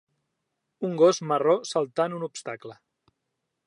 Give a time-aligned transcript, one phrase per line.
[0.89, 2.81] Un gos marró saltant un obstacle.